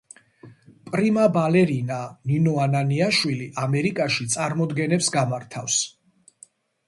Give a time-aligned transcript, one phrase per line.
[0.93, 1.97] პრიმა ბალერინა
[2.31, 5.77] ნინო ანანიაშვილი ამერიკაში წარმოდგენებს გამართავს.